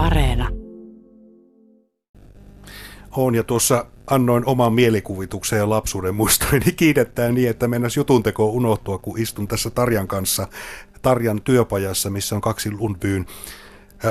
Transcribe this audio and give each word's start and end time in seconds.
Areena. 0.00 0.48
On 3.16 3.34
ja 3.34 3.44
tuossa 3.44 3.86
annoin 4.06 4.46
oman 4.46 4.72
mielikuvituksen 4.72 5.58
ja 5.58 5.70
lapsuuden 5.70 6.14
muistojeni 6.14 6.72
kiinnittää 6.76 7.32
niin, 7.32 7.50
että 7.50 7.68
mennäs 7.68 7.96
jutunteko 7.96 8.46
unohtua, 8.46 8.98
kun 8.98 9.18
istun 9.18 9.48
tässä 9.48 9.70
Tarjan 9.70 10.08
kanssa 10.08 10.48
Tarjan 11.02 11.42
työpajassa, 11.42 12.10
missä 12.10 12.34
on 12.34 12.40
kaksi 12.40 12.70
Lundbyyn 12.70 13.26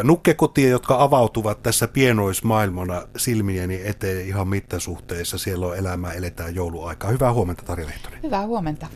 nukkekotia, 0.03 0.69
jotka 0.69 1.03
avautuvat 1.03 1.63
tässä 1.63 1.87
pienoismaailmana 1.87 3.01
silmieni 3.17 3.81
eteen 3.83 4.27
ihan 4.27 4.47
mittasuhteessa. 4.47 5.37
Siellä 5.37 5.67
on 5.67 5.77
elämää, 5.77 6.13
eletään 6.13 6.55
jouluaikaa. 6.55 7.11
Hyvää 7.11 7.33
huomenta 7.33 7.63
Tarja 7.65 7.87
Lehtonen. 7.87 8.19
Hyvää 8.23 8.45
huomenta. 8.45 8.87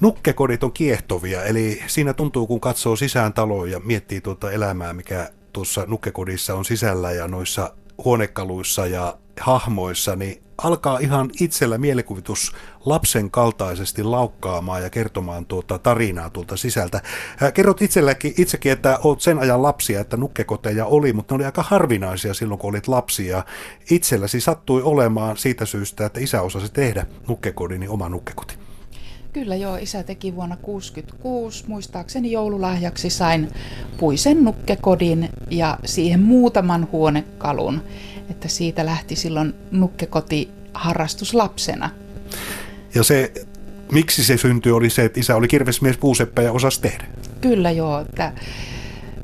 Nukkekodit 0.00 0.64
on 0.64 0.72
kiehtovia, 0.72 1.44
eli 1.44 1.82
siinä 1.86 2.14
tuntuu 2.14 2.46
kun 2.46 2.60
katsoo 2.60 2.96
sisään 2.96 3.32
taloon 3.32 3.70
ja 3.70 3.80
miettii 3.80 4.20
tuota 4.20 4.52
elämää, 4.52 4.92
mikä 4.92 5.30
tuossa 5.52 5.84
nukkekodissa 5.86 6.54
on 6.54 6.64
sisällä 6.64 7.12
ja 7.12 7.28
noissa 7.28 7.74
huonekaluissa 8.04 8.86
ja 8.86 9.18
hahmoissa, 9.40 10.16
niin 10.16 10.42
alkaa 10.58 10.98
ihan 10.98 11.30
itsellä 11.40 11.78
mielikuvitus 11.78 12.52
lapsen 12.84 13.30
kaltaisesti 13.30 14.02
laukkaamaan 14.02 14.82
ja 14.82 14.90
kertomaan 14.90 15.46
tuota 15.46 15.78
tarinaa 15.78 16.30
tuolta 16.30 16.56
sisältä. 16.56 17.02
Kerrot 17.54 17.82
itselläkin, 17.82 18.34
itsekin, 18.38 18.72
että 18.72 18.98
olet 19.04 19.20
sen 19.20 19.38
ajan 19.38 19.62
lapsia, 19.62 20.00
että 20.00 20.16
nukkekoteja 20.16 20.86
oli, 20.86 21.12
mutta 21.12 21.34
ne 21.34 21.36
oli 21.36 21.44
aika 21.44 21.62
harvinaisia 21.62 22.34
silloin, 22.34 22.58
kun 22.58 22.70
olit 22.70 22.88
lapsia. 22.88 23.44
Itselläsi 23.90 24.40
sattui 24.40 24.82
olemaan 24.82 25.36
siitä 25.36 25.66
syystä, 25.66 26.06
että 26.06 26.20
isä 26.20 26.42
osasi 26.42 26.72
tehdä 26.72 27.06
nukkekodin, 27.28 27.80
niin 27.80 27.90
oma 27.90 28.08
nukkekoti. 28.08 28.71
Kyllä 29.32 29.56
joo, 29.56 29.76
isä 29.76 30.02
teki 30.02 30.36
vuonna 30.36 30.56
1966. 30.56 31.64
Muistaakseni 31.66 32.32
joululahjaksi 32.32 33.10
sain 33.10 33.48
puisen 33.98 34.44
nukkekodin 34.44 35.28
ja 35.50 35.78
siihen 35.84 36.20
muutaman 36.20 36.88
huonekalun. 36.92 37.82
Että 38.30 38.48
siitä 38.48 38.86
lähti 38.86 39.16
silloin 39.16 39.54
nukkekoti 39.70 40.50
harrastuslapsena. 40.74 41.90
Ja 42.94 43.02
se, 43.02 43.32
miksi 43.92 44.24
se 44.24 44.36
syntyi, 44.36 44.72
oli 44.72 44.90
se, 44.90 45.04
että 45.04 45.20
isä 45.20 45.36
oli 45.36 45.48
kirvesmies 45.48 45.96
puuseppä 45.96 46.42
ja 46.42 46.52
osasi 46.52 46.80
tehdä. 46.80 47.04
Kyllä 47.40 47.70
joo, 47.70 48.00
että 48.00 48.32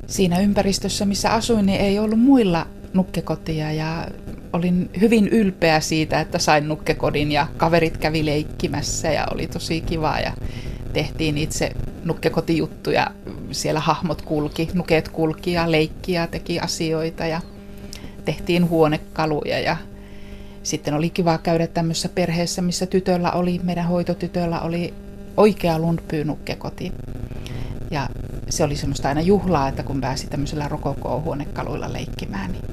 siinä 0.06 0.40
ympäristössä, 0.40 1.04
missä 1.04 1.32
asuin, 1.32 1.66
niin 1.66 1.80
ei 1.80 1.98
ollut 1.98 2.20
muilla 2.20 2.66
nukkekotia 2.94 3.72
ja 3.72 4.08
olin 4.52 4.90
hyvin 5.00 5.28
ylpeä 5.28 5.80
siitä, 5.80 6.20
että 6.20 6.38
sain 6.38 6.68
nukkekodin 6.68 7.32
ja 7.32 7.46
kaverit 7.56 7.96
kävi 7.96 8.26
leikkimässä 8.26 9.08
ja 9.08 9.26
oli 9.34 9.46
tosi 9.46 9.80
kiva 9.80 10.18
ja 10.20 10.32
tehtiin 10.92 11.38
itse 11.38 11.70
nukkekotijuttuja. 12.04 13.06
Siellä 13.50 13.80
hahmot 13.80 14.22
kulki, 14.22 14.68
nuket 14.74 15.08
kulki 15.08 15.52
ja 15.52 15.70
leikki 15.70 16.12
ja 16.12 16.26
teki 16.26 16.60
asioita 16.60 17.26
ja 17.26 17.40
tehtiin 18.24 18.68
huonekaluja 18.68 19.60
ja 19.60 19.76
sitten 20.62 20.94
oli 20.94 21.10
kiva 21.10 21.38
käydä 21.38 21.66
tämmöisessä 21.66 22.08
perheessä, 22.08 22.62
missä 22.62 22.86
tytöllä 22.86 23.30
oli, 23.30 23.60
meidän 23.62 23.86
hoitotytöllä 23.86 24.60
oli 24.60 24.94
oikea 25.36 25.78
Lundby-nukkekoti. 25.78 26.92
Ja 27.90 28.08
se 28.50 28.64
oli 28.64 28.76
semmoista 28.76 29.08
aina 29.08 29.20
juhlaa, 29.20 29.68
että 29.68 29.82
kun 29.82 30.00
pääsi 30.00 30.26
tämmöisellä 30.26 30.68
rokoko-huonekaluilla 30.68 31.92
leikkimään. 31.92 32.52
Niin... 32.52 32.64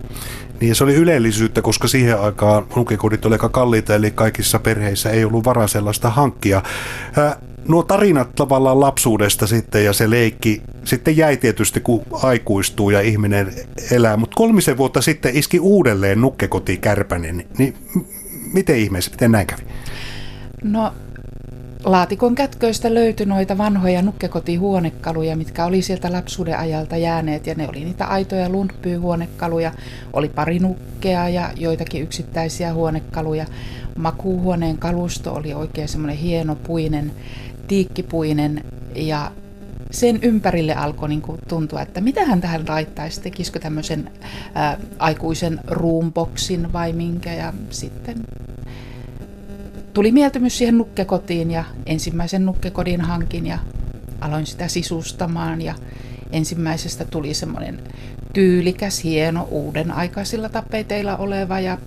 niin 0.62 0.76
se 0.76 0.84
oli 0.84 0.96
ylellisyyttä, 0.96 1.62
koska 1.62 1.88
siihen 1.88 2.20
aikaan 2.20 2.66
nukekodit 2.76 3.26
oli 3.26 3.36
aika 3.36 3.50
kalliita, 3.50 3.96
eli 3.96 4.12
kaikissa 4.12 4.60
perheissä 4.60 5.10
ei 5.10 5.26
ollut 5.26 5.46
varaa 5.46 5.68
sellaista 5.68 6.10
hankkia. 6.10 6.62
Ää, 7.18 7.38
nuo 7.68 7.84
tarinat 7.84 8.36
tavallaan 8.36 8.80
lapsuudesta 8.80 9.48
sitten 9.48 9.86
ja 9.86 9.94
se 9.94 10.10
leikki 10.10 10.62
sitten 10.84 11.18
jäi 11.18 11.38
tietysti, 11.38 11.80
kun 11.80 12.04
aikuistuu 12.12 12.90
ja 12.90 13.02
ihminen 13.02 13.54
elää, 13.92 14.18
mutta 14.18 14.36
kolmisen 14.36 14.78
vuotta 14.78 15.02
sitten 15.02 15.38
iski 15.38 15.60
uudelleen 15.60 16.22
nukkekoti 16.22 16.78
Kärpänen, 16.78 17.46
niin 17.58 17.74
miten 18.54 18.78
ihmeessä, 18.78 19.12
miten 19.12 19.32
näin 19.32 19.48
kävi? 19.48 19.64
No 20.64 20.94
laatikon 21.86 22.36
kätköistä 22.36 22.94
löytyi 22.94 23.26
noita 23.26 23.58
vanhoja 23.58 24.02
nukkekotihuonekaluja, 24.02 25.38
mitkä 25.38 25.66
oli 25.66 25.82
sieltä 25.82 26.12
lapsuuden 26.12 26.60
ajalta 26.60 26.98
jääneet, 26.98 27.48
ja 27.48 27.56
ne 27.56 27.70
oli 27.70 27.86
niitä 27.86 28.06
aitoja 28.06 28.50
Lundby-huonekaluja. 28.50 29.72
Oli 30.14 30.30
pari 30.30 30.60
nukkea 30.60 31.30
ja 31.30 31.52
joitakin 31.56 32.02
yksittäisiä 32.02 32.74
huonekaluja. 32.74 33.46
Makuuhuoneen 33.98 34.78
kalusto 34.78 35.34
oli 35.34 35.54
oikein 35.54 35.88
semmoinen 35.88 36.18
hieno 36.18 36.56
puinen, 36.56 37.12
tiikkipuinen, 37.68 38.64
ja 38.96 39.32
sen 39.92 40.20
ympärille 40.22 40.76
alkoi 40.76 41.10
niin 41.10 41.22
kuin 41.22 41.40
tuntua, 41.48 41.82
että 41.82 42.02
mitä 42.02 42.26
hän 42.26 42.42
tähän 42.42 42.64
laittaisi, 42.68 43.22
tekisikö 43.22 43.60
tämmöisen 43.60 44.12
ää, 44.54 44.78
aikuisen 45.00 45.60
ruumboksin 45.68 46.74
vai 46.74 46.94
minkä, 46.94 47.34
ja 47.34 47.54
sitten 47.70 48.16
tuli 49.96 50.12
mieltymys 50.12 50.58
siihen 50.58 50.78
nukkekotiin 50.78 51.52
ja 51.52 51.64
ensimmäisen 51.86 52.46
nukkekodin 52.46 53.02
hankin 53.02 53.48
ja 53.48 53.60
aloin 54.22 54.46
sitä 54.46 54.68
sisustamaan 54.68 55.62
ja 55.62 55.76
ensimmäisestä 56.32 57.06
tuli 57.06 57.34
semmoinen 57.34 57.84
tyylikäs, 58.34 59.04
hieno, 59.04 59.48
uuden 59.52 59.92
aikaisilla 59.92 60.50
tapeteilla 60.50 61.18
oleva 61.18 61.60
ja 61.60 61.78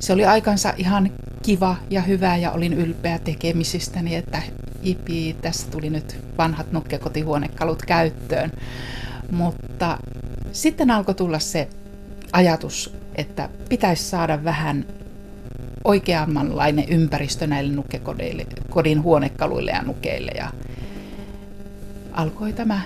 se 0.00 0.12
oli 0.12 0.24
aikansa 0.24 0.72
ihan 0.76 1.10
kiva 1.42 1.76
ja 1.90 2.02
hyvä 2.02 2.36
ja 2.36 2.52
olin 2.52 2.72
ylpeä 2.72 3.18
tekemisistäni, 3.18 4.14
että 4.16 4.42
ipi, 4.82 5.36
tässä 5.42 5.70
tuli 5.70 5.90
nyt 5.90 6.16
vanhat 6.38 6.72
nukkekotihuonekalut 6.72 7.82
käyttöön. 7.82 8.52
Mutta 9.30 9.98
sitten 10.52 10.90
alkoi 10.90 11.14
tulla 11.14 11.38
se 11.38 11.68
ajatus, 12.32 12.94
että 13.14 13.48
pitäisi 13.68 14.04
saada 14.04 14.44
vähän 14.44 14.86
oikeammanlainen 15.84 16.88
ympäristö 16.88 17.46
näille 17.46 17.72
nukkekodeille, 17.72 18.46
kodin 18.70 19.02
huonekaluille 19.02 19.70
ja 19.70 19.82
nukeille. 19.82 20.32
Ja 20.36 20.50
alkoi 22.12 22.52
tämä 22.52 22.80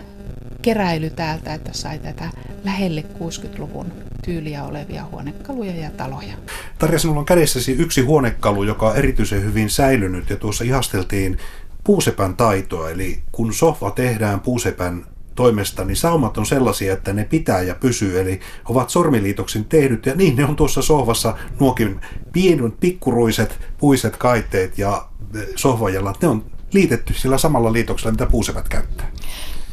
keräily 0.63 1.11
täältä, 1.11 1.55
että 1.55 1.73
sai 1.73 1.99
tätä 1.99 2.31
lähelle 2.65 3.05
60-luvun 3.19 3.93
tyyliä 4.25 4.65
olevia 4.65 5.05
huonekaluja 5.05 5.77
ja 5.77 5.91
taloja. 5.91 6.35
Tarja, 6.79 6.99
sinulla 6.99 7.21
on 7.21 7.27
kädessäsi 7.27 7.73
yksi 7.73 8.01
huonekalu, 8.01 8.63
joka 8.63 8.89
on 8.89 8.97
erityisen 8.97 9.45
hyvin 9.45 9.71
säilynyt 9.71 10.31
ja 10.31 10.37
tuossa 10.37 10.65
ihasteltiin 10.65 11.39
puusepän 11.85 12.37
taitoa. 12.37 12.91
Eli 12.91 13.23
kun 13.33 13.55
sohva 13.55 13.91
tehdään 13.91 14.41
puusepän 14.41 15.07
toimesta, 15.39 15.85
niin 15.85 15.97
saumat 15.97 16.39
on 16.39 16.47
sellaisia, 16.47 16.93
että 16.93 17.13
ne 17.13 17.25
pitää 17.25 17.63
ja 17.63 17.75
pysyy, 17.75 18.21
eli 18.21 18.41
ovat 18.69 18.91
sormiliitoksin 18.91 19.65
tehdyt, 19.65 20.07
ja 20.07 20.15
niin 20.15 20.37
ne 20.37 20.45
on 20.45 20.57
tuossa 20.57 20.83
sohvassa 20.83 21.35
nuokin 21.61 22.01
pienet 22.33 22.81
pikkuruiset 22.81 23.59
puiset 23.79 24.17
kaitteet 24.17 24.79
ja 24.79 25.09
eh, 25.35 25.47
sohvajalat, 25.57 26.23
ne 26.23 26.29
on 26.29 26.45
liitetty 26.73 27.15
sillä 27.15 27.39
samalla 27.39 27.73
liitoksella, 27.73 28.13
mitä 28.13 28.27
puusepät 28.27 28.69
käyttää. 28.69 29.13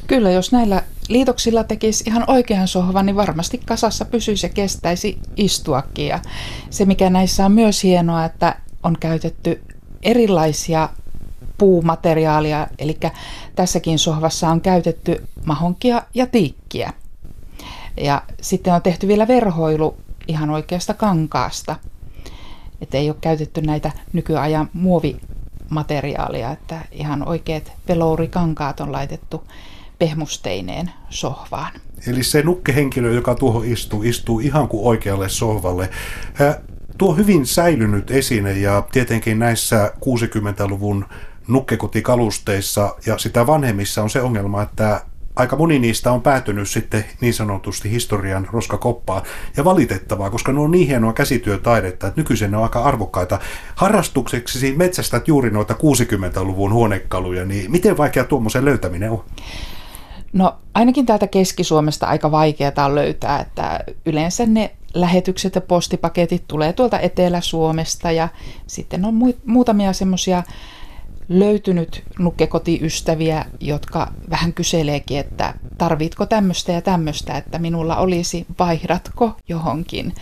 Kyllä, 0.08 0.32
jos 0.32 0.52
näillä 0.52 0.84
liitoksilla 1.10 1.64
tekisi 1.64 2.04
ihan 2.08 2.24
oikean 2.28 2.68
sohvan, 2.68 3.06
niin 3.06 3.16
varmasti 3.16 3.58
kasassa 3.66 4.06
pysyisi 4.06 4.46
ja 4.46 4.54
kestäisi 4.54 5.20
istuakin. 5.36 6.08
Ja 6.08 6.20
se, 6.70 6.86
mikä 6.86 7.10
näissä 7.10 7.46
on 7.46 7.52
myös 7.52 7.84
hienoa, 7.84 8.26
että 8.26 8.56
on 8.84 8.98
käytetty 9.00 9.62
erilaisia 10.04 10.90
puumateriaalia, 11.58 12.68
eli 12.80 12.98
tässäkin 13.56 14.00
sohvassa 14.00 14.50
on 14.50 14.62
käytetty 14.62 15.24
mahonkia 15.46 16.04
ja 16.14 16.28
tiikkiä. 16.28 16.94
Ja 18.02 18.22
sitten 18.42 18.74
on 18.74 18.82
tehty 18.82 19.08
vielä 19.08 19.28
verhoilu 19.28 19.98
ihan 20.28 20.50
oikeasta 20.50 20.94
kankaasta. 20.94 21.76
Että 22.82 22.98
ei 22.98 23.10
ole 23.10 23.18
käytetty 23.22 23.62
näitä 23.62 23.92
nykyajan 24.14 24.70
muovimateriaalia, 24.74 26.52
että 26.52 26.82
ihan 26.92 27.28
oikeat 27.28 27.72
velourikankaat 27.88 28.80
on 28.80 28.92
laitettu 28.92 29.44
pehmusteineen 30.00 30.92
sohvaan. 31.10 31.72
Eli 32.08 32.24
se 32.24 32.42
nukkehenkilö, 32.42 33.14
joka 33.14 33.36
tuohon 33.36 33.66
istuu, 33.66 34.04
istuu 34.04 34.40
ihan 34.40 34.68
kuin 34.68 34.86
oikealle 34.86 35.30
sohvalle. 35.30 35.90
Tuo 36.98 37.16
hyvin 37.16 37.46
säilynyt 37.46 38.12
esine 38.12 38.52
ja 38.52 38.84
tietenkin 38.92 39.40
näissä 39.40 39.94
60-luvun 39.96 41.06
nukkekotikalusteissa 41.48 42.96
ja 43.06 43.18
sitä 43.18 43.48
vanhemmissa 43.48 44.04
on 44.04 44.10
se 44.10 44.22
ongelma, 44.22 44.62
että 44.62 45.02
aika 45.36 45.56
moni 45.56 45.80
niistä 45.80 46.12
on 46.12 46.22
päätynyt 46.22 46.70
sitten 46.70 47.06
niin 47.22 47.34
sanotusti 47.34 47.92
historian 47.92 48.48
roskakoppaan. 48.52 49.22
Ja 49.58 49.66
valitettavaa, 49.66 50.30
koska 50.30 50.54
ne 50.54 50.60
on 50.60 50.72
niin 50.72 50.88
hienoa 50.88 51.14
käsityötaidetta, 51.14 52.08
että 52.08 52.22
nykyisin 52.22 52.52
ne 52.52 52.58
on 52.58 52.64
aika 52.64 52.84
arvokkaita. 52.84 53.40
Harrastukseksi 53.76 54.76
metsästät 54.76 55.28
juuri 55.28 55.50
noita 55.50 55.74
60-luvun 55.74 56.74
huonekaluja, 56.74 57.46
niin 57.46 57.72
miten 57.72 57.98
vaikea 57.98 58.24
tuommoisen 58.24 58.66
löytäminen 58.66 59.12
on? 59.12 59.24
No 60.34 60.56
ainakin 60.74 61.06
täältä 61.06 61.28
Keski-Suomesta 61.28 62.08
aika 62.08 62.32
vaikeaa 62.32 62.86
on 62.86 62.96
löytää, 62.96 63.40
että 63.40 63.80
yleensä 64.06 64.46
ne 64.46 64.76
lähetykset 64.94 65.56
ja 65.56 65.62
postipaketit 65.62 66.44
tulee 66.48 66.74
tuolta 66.74 67.00
Etelä-Suomesta 67.00 68.12
ja 68.12 68.28
sitten 68.68 69.06
on 69.06 69.14
muutamia 69.46 69.94
semmoisia 69.94 70.44
löytynyt 71.30 72.04
nukkekotiystäviä, 72.20 73.46
jotka 73.60 74.12
vähän 74.30 74.54
kyseleekin, 74.54 75.20
että 75.20 75.54
tarvitko 75.78 76.26
tämmöistä 76.26 76.72
ja 76.72 76.82
tämmöistä, 76.82 77.38
että 77.38 77.60
minulla 77.60 77.98
olisi, 77.98 78.46
vaihdatko 78.60 79.38
johonkin. 79.50 80.14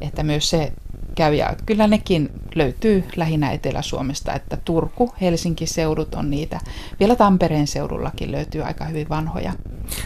Että 0.00 0.22
myös 0.22 0.50
se 0.50 0.72
käy. 1.14 1.34
Ja 1.34 1.56
kyllä 1.66 1.86
nekin 1.86 2.30
löytyy 2.54 3.04
lähinnä 3.16 3.52
Etelä-Suomesta, 3.52 4.32
että 4.32 4.56
Turku, 4.56 5.14
Helsinki-seudut 5.20 6.14
on 6.14 6.30
niitä. 6.30 6.60
Vielä 7.00 7.16
Tampereen 7.16 7.66
seudullakin 7.66 8.32
löytyy 8.32 8.62
aika 8.62 8.84
hyvin 8.84 9.08
vanhoja 9.08 9.52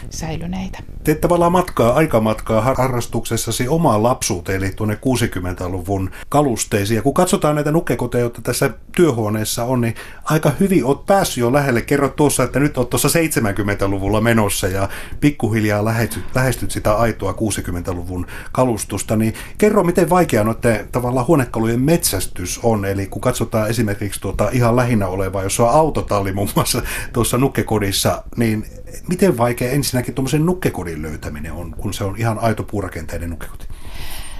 säilyneitä. 0.09 0.79
Teet 1.09 1.21
tavallaan 1.21 1.51
matkaa, 1.51 1.93
aikamatkaa 1.93 2.61
harrastuksessasi 2.61 3.67
omaan 3.67 4.03
lapsuuteen, 4.03 4.63
eli 4.63 4.71
tuonne 4.75 4.95
60-luvun 4.95 6.11
kalusteisiin. 6.29 6.95
Ja 6.95 7.01
kun 7.01 7.13
katsotaan 7.13 7.55
näitä 7.55 7.71
nukkekoteja, 7.71 8.21
joita 8.21 8.41
tässä 8.41 8.69
työhuoneessa 8.95 9.63
on, 9.63 9.81
niin 9.81 9.95
aika 10.23 10.51
hyvin 10.59 10.85
oot 10.85 11.05
päässyt 11.05 11.41
jo 11.41 11.53
lähelle. 11.53 11.81
Kerro 11.81 12.09
tuossa, 12.09 12.43
että 12.43 12.59
nyt 12.59 12.77
oot 12.77 12.89
tuossa 12.89 13.07
70-luvulla 13.07 14.21
menossa 14.21 14.67
ja 14.67 14.89
pikkuhiljaa 15.19 15.85
lähestyt, 15.85 16.23
lähestyt 16.35 16.71
sitä 16.71 16.93
aitoa 16.93 17.31
60-luvun 17.31 18.27
kalustusta. 18.51 19.15
Niin 19.15 19.33
kerro, 19.57 19.83
miten 19.83 20.09
vaikea 20.09 20.43
noiden 20.43 20.87
tavallaan 20.91 21.27
huonekalujen 21.27 21.81
metsästys 21.81 22.59
on. 22.63 22.85
Eli 22.85 23.07
kun 23.07 23.21
katsotaan 23.21 23.69
esimerkiksi 23.69 24.21
tuota 24.21 24.49
ihan 24.51 24.75
lähinnä 24.75 25.07
olevaa, 25.07 25.43
jos 25.43 25.59
on 25.59 25.69
autotalli 25.69 26.33
muun 26.33 26.49
muassa 26.55 26.81
tuossa 27.13 27.37
nukkekodissa, 27.37 28.23
niin 28.35 28.65
miten 29.07 29.37
vaikea 29.37 29.71
ensinnäkin 29.71 30.13
tuommoisen 30.13 30.45
nukkekodin 30.45 30.98
löytäminen 31.01 31.51
on, 31.53 31.71
kun 31.71 31.93
se 31.93 32.03
on 32.03 32.17
ihan 32.17 32.39
aito 32.39 32.63
puurakenteinen 32.63 33.29
nukkekoti? 33.29 33.67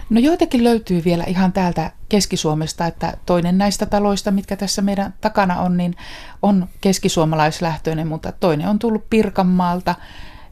No 0.09 0.19
joitakin 0.19 0.63
löytyy 0.63 1.03
vielä 1.05 1.23
ihan 1.23 1.53
täältä 1.53 1.91
Keski-Suomesta, 2.09 2.85
että 2.85 3.17
toinen 3.25 3.57
näistä 3.57 3.85
taloista, 3.85 4.31
mitkä 4.31 4.55
tässä 4.55 4.81
meidän 4.81 5.13
takana 5.21 5.59
on, 5.59 5.77
niin 5.77 5.95
on 6.41 6.67
keskisuomalaislähtöinen, 6.81 8.07
mutta 8.07 8.31
toinen 8.31 8.67
on 8.67 8.79
tullut 8.79 9.09
Pirkanmaalta 9.09 9.95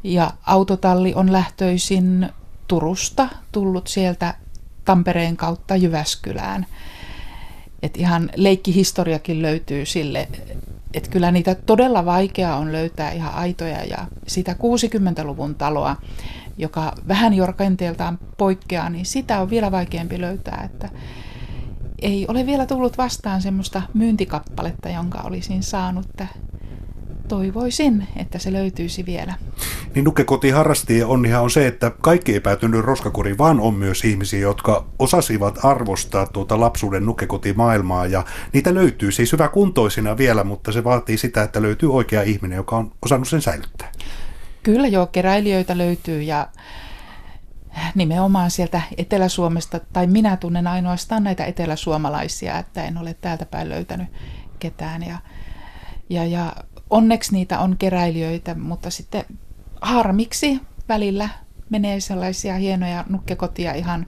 ja 0.03 0.31
autotalli 0.45 1.13
on 1.13 1.31
lähtöisin 1.31 2.29
Turusta, 2.67 3.29
tullut 3.51 3.87
sieltä 3.87 4.33
Tampereen 4.85 5.37
kautta 5.37 5.75
Jyväskylään. 5.75 6.65
Et 7.81 7.97
ihan 7.97 8.29
leikkihistoriakin 8.35 9.41
löytyy 9.41 9.85
sille, 9.85 10.27
että 10.93 11.09
kyllä 11.09 11.31
niitä 11.31 11.55
todella 11.55 12.05
vaikea 12.05 12.55
on 12.55 12.71
löytää 12.71 13.11
ihan 13.11 13.33
aitoja. 13.33 13.83
Ja 13.83 14.07
sitä 14.27 14.53
60-luvun 14.53 15.55
taloa, 15.55 15.95
joka 16.57 16.93
vähän 17.07 17.33
jorkenteeltaan 17.33 18.19
poikkeaa, 18.37 18.89
niin 18.89 19.05
sitä 19.05 19.41
on 19.41 19.49
vielä 19.49 19.71
vaikeampi 19.71 20.21
löytää, 20.21 20.61
että 20.65 20.89
ei 22.01 22.25
ole 22.27 22.45
vielä 22.45 22.65
tullut 22.65 22.97
vastaan 22.97 23.41
semmoista 23.41 23.81
myyntikappaletta, 23.93 24.89
jonka 24.89 25.21
olisin 25.21 25.63
saanut, 25.63 26.07
toivoisin, 27.27 28.07
että 28.15 28.39
se 28.39 28.53
löytyisi 28.53 29.05
vielä. 29.05 29.33
Niin 29.95 30.03
nukkekoti 30.03 30.49
harrastajien 30.49 31.07
onnihan 31.07 31.43
on 31.43 31.51
se, 31.51 31.67
että 31.67 31.91
kaikki 32.01 32.33
ei 32.33 32.39
päätynyt 32.39 32.85
roskakoriin, 32.85 33.37
vaan 33.37 33.59
on 33.59 33.73
myös 33.73 34.05
ihmisiä, 34.05 34.39
jotka 34.39 34.85
osasivat 34.99 35.65
arvostaa 35.65 36.27
tuota 36.27 36.59
lapsuuden 36.59 37.05
nukkekotimaailmaa 37.05 38.05
ja 38.05 38.23
niitä 38.53 38.73
löytyy 38.73 39.11
siis 39.11 39.31
hyvä 39.31 39.47
kuntoisina 39.47 40.17
vielä, 40.17 40.43
mutta 40.43 40.71
se 40.71 40.83
vaatii 40.83 41.17
sitä, 41.17 41.43
että 41.43 41.61
löytyy 41.61 41.93
oikea 41.93 42.21
ihminen, 42.21 42.55
joka 42.55 42.77
on 42.77 42.91
osannut 43.05 43.27
sen 43.27 43.41
säilyttää. 43.41 43.91
Kyllä 44.63 44.87
joo, 44.87 45.07
keräilijöitä 45.07 45.77
löytyy 45.77 46.21
ja 46.21 46.47
nimenomaan 47.95 48.51
sieltä 48.51 48.81
Etelä-Suomesta, 48.97 49.79
tai 49.93 50.07
minä 50.07 50.37
tunnen 50.37 50.67
ainoastaan 50.67 51.23
näitä 51.23 51.45
eteläsuomalaisia, 51.45 52.59
että 52.59 52.83
en 52.83 52.97
ole 52.97 53.13
täältä 53.13 53.45
päin 53.45 53.69
löytänyt 53.69 54.07
ketään. 54.59 55.03
Ja, 55.03 55.17
ja, 56.09 56.25
ja 56.25 56.53
onneksi 56.89 57.33
niitä 57.33 57.59
on 57.59 57.77
keräilijöitä, 57.77 58.55
mutta 58.55 58.89
sitten 58.89 59.25
harmiksi 59.81 60.61
välillä 60.89 61.29
menee 61.69 61.99
sellaisia 61.99 62.55
hienoja 62.55 63.05
nukkekotia 63.09 63.73
ihan 63.73 64.05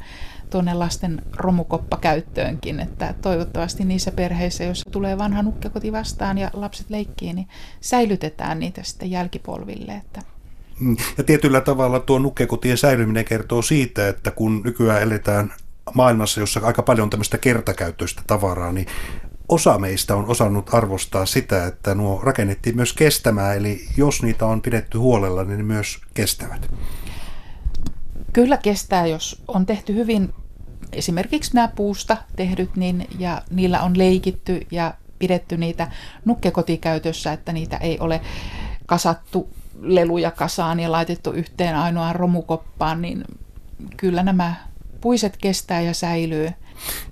tuonne 0.50 0.74
lasten 0.74 1.22
romukoppakäyttöönkin, 1.36 2.80
että 2.80 3.14
toivottavasti 3.22 3.86
niissä 3.86 4.12
perheissä, 4.12 4.64
joissa 4.64 4.90
tulee 4.92 5.18
vanha 5.18 5.42
nukkekoti 5.42 5.92
vastaan 5.92 6.38
ja 6.38 6.50
lapset 6.54 6.90
leikkii, 6.90 7.34
niin 7.34 7.48
säilytetään 7.82 8.60
niitä 8.60 8.84
sitten 8.84 9.12
jälkipolville. 9.12 9.92
Että 9.92 10.22
ja 11.18 11.24
tietyllä 11.24 11.62
tavalla 11.62 12.00
tuo 12.00 12.20
nukkekotien 12.20 12.78
säilyminen 12.78 13.26
kertoo 13.26 13.62
siitä, 13.62 14.08
että 14.08 14.32
kun 14.32 14.62
nykyään 14.66 15.02
eletään 15.02 15.54
maailmassa, 15.94 16.40
jossa 16.40 16.60
aika 16.64 16.84
paljon 16.84 17.04
on 17.04 17.10
tämmöistä 17.10 17.38
kertakäyttöistä 17.38 18.22
tavaraa, 18.28 18.72
niin 18.72 18.88
osa 19.50 19.78
meistä 19.78 20.16
on 20.16 20.26
osannut 20.26 20.74
arvostaa 20.74 21.26
sitä, 21.26 21.66
että 21.66 21.96
nuo 21.96 22.22
rakennettiin 22.24 22.76
myös 22.76 22.94
kestämään, 22.94 23.58
eli 23.58 23.86
jos 23.98 24.24
niitä 24.24 24.46
on 24.46 24.62
pidetty 24.62 24.98
huolella, 24.98 25.44
niin 25.44 25.58
ne 25.58 25.64
myös 25.64 26.00
kestävät. 26.14 26.72
Kyllä 28.34 28.58
kestää, 28.58 29.06
jos 29.06 29.42
on 29.48 29.66
tehty 29.66 29.96
hyvin, 29.96 30.34
esimerkiksi 30.92 31.52
nämä 31.54 31.68
puusta 31.68 32.18
tehdyt, 32.36 32.76
niin, 32.76 33.08
ja 33.20 33.42
niillä 33.52 33.82
on 33.82 33.98
leikitty 33.98 34.68
ja 34.72 34.94
pidetty 35.20 35.58
niitä 35.58 35.92
nukkekotikäytössä, 36.26 37.34
että 37.34 37.54
niitä 37.54 37.78
ei 37.78 38.00
ole 38.00 38.22
kasattu 38.86 39.50
leluja 39.82 40.32
kasaan 40.32 40.80
ja 40.80 40.92
laitettu 40.92 41.32
yhteen 41.32 41.76
ainoaan 41.76 42.16
romukoppaan, 42.16 43.02
niin 43.02 43.24
kyllä 43.98 44.24
nämä 44.24 44.56
puiset 45.02 45.38
kestää 45.38 45.82
ja 45.82 45.94
säilyy 45.94 46.52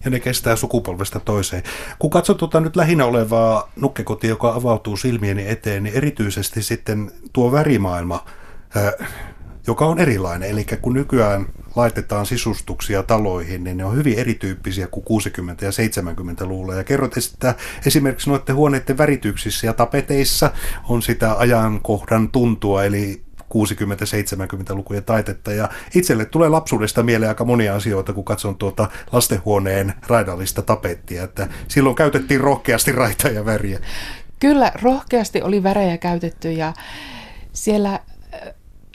ja 0.05 0.11
ne 0.11 0.19
kestää 0.19 0.55
sukupolvesta 0.55 1.19
toiseen. 1.19 1.63
Kun 1.99 2.09
katsot 2.09 2.37
tuota 2.37 2.59
nyt 2.59 2.75
lähinnä 2.75 3.05
olevaa 3.05 3.71
nukkekotia, 3.75 4.29
joka 4.29 4.53
avautuu 4.53 4.97
silmieni 4.97 5.49
eteen, 5.49 5.83
niin 5.83 5.95
erityisesti 5.95 6.63
sitten 6.63 7.11
tuo 7.33 7.51
värimaailma, 7.51 8.25
joka 9.67 9.85
on 9.85 9.99
erilainen. 9.99 10.49
Eli 10.49 10.65
kun 10.81 10.93
nykyään 10.93 11.45
laitetaan 11.75 12.25
sisustuksia 12.25 13.03
taloihin, 13.03 13.63
niin 13.63 13.77
ne 13.77 13.85
on 13.85 13.95
hyvin 13.95 14.19
erityyppisiä 14.19 14.87
kuin 14.87 15.05
60- 15.05 15.65
ja 15.65 15.71
70-luvulla. 15.71 16.73
Ja 16.73 16.83
kerrot, 16.83 17.17
että 17.17 17.55
esimerkiksi 17.85 18.29
noiden 18.29 18.55
huoneiden 18.55 18.97
värityksissä 18.97 19.67
ja 19.67 19.73
tapeteissa 19.73 20.51
on 20.89 21.01
sitä 21.01 21.37
ajankohdan 21.37 22.29
tuntua, 22.29 22.83
eli 22.83 23.26
60-70-lukujen 23.65 25.03
taitetta. 25.03 25.51
Ja 25.51 25.69
itselle 25.95 26.25
tulee 26.25 26.49
lapsuudesta 26.49 27.03
mieleen 27.03 27.29
aika 27.29 27.45
monia 27.45 27.75
asioita, 27.75 28.13
kun 28.13 28.25
katson 28.25 28.55
tuota 28.55 28.89
lastenhuoneen 29.11 29.93
raidallista 30.07 30.61
tapettia, 30.61 31.23
että 31.23 31.47
silloin 31.67 31.95
käytettiin 31.95 32.41
rohkeasti 32.41 32.91
raita 32.91 33.27
ja 33.27 33.45
väriä. 33.45 33.79
Kyllä, 34.39 34.71
rohkeasti 34.81 35.41
oli 35.41 35.63
värejä 35.63 35.97
käytetty 35.97 36.51
ja 36.51 36.73
siellä 37.53 37.99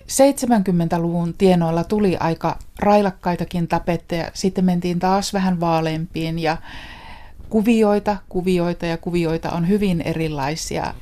70-luvun 0.00 1.28
äh, 1.28 1.34
tienoilla 1.38 1.84
tuli 1.84 2.16
aika 2.16 2.58
railakkaitakin 2.78 3.68
tapetteja. 3.68 4.30
Sitten 4.34 4.64
mentiin 4.64 4.98
taas 4.98 5.32
vähän 5.32 5.60
vaaleampiin 5.60 6.38
ja 6.38 6.56
kuvioita, 7.48 8.16
kuvioita 8.28 8.86
ja 8.86 8.96
kuvioita 8.96 9.50
on 9.50 9.68
hyvin 9.68 10.00
erilaisia. 10.00 10.94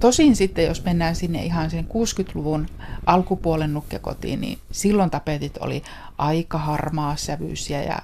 Tosin 0.00 0.36
sitten, 0.36 0.64
jos 0.64 0.84
mennään 0.84 1.16
sinne 1.16 1.44
ihan 1.44 1.70
sen 1.70 1.84
60-luvun 1.84 2.66
alkupuolen 3.06 3.74
nukkekotiin, 3.74 4.40
niin 4.40 4.58
silloin 4.70 5.10
tapetit 5.10 5.56
oli 5.56 5.82
aika 6.18 6.58
harmaa 6.58 7.16
sävyisiä 7.16 7.82
ja 7.82 7.98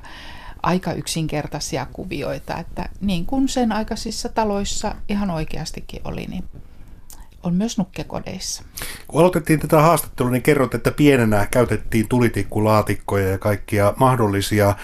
aika 0.63 0.93
yksinkertaisia 0.93 1.87
kuvioita, 1.93 2.59
että 2.59 2.89
niin 3.01 3.27
kuin 3.27 3.49
sen 3.49 3.73
aikaisissa 3.73 4.29
taloissa 4.29 4.95
ihan 5.09 5.31
oikeastikin 5.31 6.01
oli, 6.05 6.27
niin 6.27 6.45
on 7.43 7.55
myös 7.55 7.79
nukkekodeissa. 7.79 8.63
Kun 9.09 9.21
aloitettiin 9.21 9.61
tätä 9.61 9.83
haastattelua, 9.83 10.33
niin 10.33 10.43
kerrot, 10.43 10.75
että 10.75 10.91
pienenä 10.91 11.47
käytettiin 11.51 12.09
tulitikkulaatikoja 12.09 13.29
ja 13.29 13.39
kaikkia 13.39 13.95
mahdollisia 13.97 14.75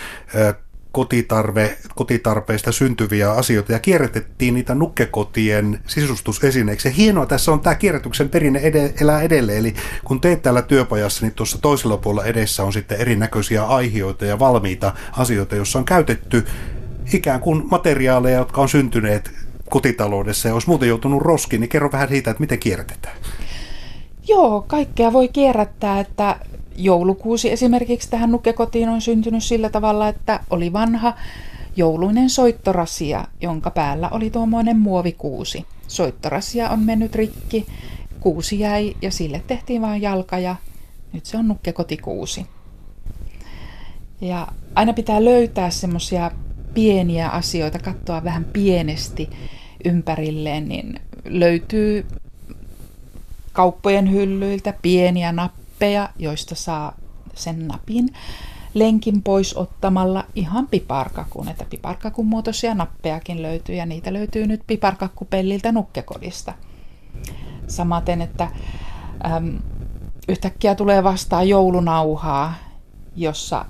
kotitarve, 0.96 1.78
kotitarpeista 1.94 2.72
syntyviä 2.72 3.30
asioita 3.30 3.72
ja 3.72 3.78
kierrätettiin 3.78 4.54
niitä 4.54 4.74
nukkekotien 4.74 5.80
sisustusesineiksi. 5.86 6.88
Ja 6.88 6.94
hienoa 6.94 7.26
tässä 7.26 7.52
on 7.52 7.60
tämä 7.60 7.74
kierrätyksen 7.74 8.28
perinne 8.28 8.60
ed- 8.62 8.92
elää 9.00 9.22
edelleen. 9.22 9.58
Eli 9.58 9.74
kun 10.04 10.20
teet 10.20 10.42
täällä 10.42 10.62
työpajassa, 10.62 11.26
niin 11.26 11.34
tuossa 11.34 11.58
toisella 11.58 11.96
puolella 11.96 12.24
edessä 12.24 12.64
on 12.64 12.72
sitten 12.72 13.00
erinäköisiä 13.00 13.64
aihioita 13.64 14.24
ja 14.24 14.38
valmiita 14.38 14.92
asioita, 15.12 15.56
joissa 15.56 15.78
on 15.78 15.84
käytetty 15.84 16.46
ikään 17.12 17.40
kuin 17.40 17.62
materiaaleja, 17.70 18.38
jotka 18.38 18.60
on 18.60 18.68
syntyneet 18.68 19.30
kotitaloudessa 19.70 20.48
ja 20.48 20.54
olisi 20.54 20.68
muuten 20.68 20.88
joutunut 20.88 21.22
roskiin, 21.22 21.60
niin 21.60 21.68
kerro 21.68 21.92
vähän 21.92 22.08
siitä, 22.08 22.30
että 22.30 22.40
miten 22.40 22.58
kierrätetään. 22.58 23.16
Joo, 24.28 24.64
kaikkea 24.66 25.12
voi 25.12 25.28
kierrättää, 25.28 26.00
että 26.00 26.36
joulukuusi 26.76 27.52
esimerkiksi 27.52 28.10
tähän 28.10 28.32
nukkekotiin 28.32 28.88
on 28.88 29.00
syntynyt 29.00 29.44
sillä 29.44 29.70
tavalla, 29.70 30.08
että 30.08 30.40
oli 30.50 30.72
vanha 30.72 31.14
jouluinen 31.76 32.30
soittorasia, 32.30 33.24
jonka 33.40 33.70
päällä 33.70 34.08
oli 34.08 34.30
tuommoinen 34.30 34.78
muovikuusi. 34.78 35.66
Soittorasia 35.88 36.70
on 36.70 36.80
mennyt 36.80 37.14
rikki, 37.14 37.66
kuusi 38.20 38.60
jäi 38.60 38.96
ja 39.02 39.10
sille 39.10 39.42
tehtiin 39.46 39.82
vain 39.82 40.02
jalka 40.02 40.38
ja 40.38 40.56
nyt 41.12 41.26
se 41.26 41.36
on 41.36 41.48
nukkekotikuusi. 41.48 42.46
Ja 44.20 44.48
aina 44.74 44.92
pitää 44.92 45.24
löytää 45.24 45.70
semmoisia 45.70 46.30
pieniä 46.74 47.28
asioita, 47.28 47.78
katsoa 47.78 48.24
vähän 48.24 48.44
pienesti 48.44 49.30
ympärilleen, 49.84 50.68
niin 50.68 51.00
löytyy 51.24 52.06
kauppojen 53.52 54.12
hyllyiltä 54.12 54.74
pieniä 54.82 55.32
nappeja, 55.32 55.65
joista 56.18 56.54
saa 56.54 56.94
sen 57.34 57.68
napin 57.68 58.08
lenkin 58.74 59.22
pois 59.22 59.56
ottamalla 59.56 60.24
ihan 60.34 60.66
piparkakun. 60.66 61.48
Että 61.48 61.64
piparkakun 61.70 62.26
muotoisia 62.26 62.74
nappejakin 62.74 63.42
löytyy 63.42 63.74
ja 63.74 63.86
niitä 63.86 64.12
löytyy 64.12 64.46
nyt 64.46 64.62
piparkakkupelliltä 64.66 65.72
nukkekodista. 65.72 66.52
Samaten, 67.68 68.22
että 68.22 68.48
äm, 69.36 69.58
yhtäkkiä 70.28 70.74
tulee 70.74 71.04
vastaan 71.04 71.48
joulunauhaa, 71.48 72.54
jossa 73.16 73.64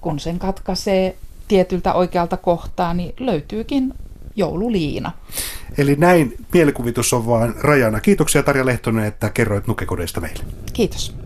kun 0.00 0.20
sen 0.20 0.38
katkaisee 0.38 1.16
tietyltä 1.48 1.94
oikealta 1.94 2.36
kohtaa, 2.36 2.94
niin 2.94 3.14
löytyykin 3.20 3.94
joululiina. 4.36 5.12
Eli 5.78 5.96
näin 5.96 6.36
mielikuvitus 6.54 7.12
on 7.12 7.26
vain 7.26 7.54
rajana. 7.60 8.00
Kiitoksia 8.00 8.42
Tarja 8.42 8.66
Lehtonen, 8.66 9.04
että 9.04 9.30
kerroit 9.30 9.66
nukkekodeista 9.66 10.20
meille. 10.20 10.44
Kiitos. 10.72 11.21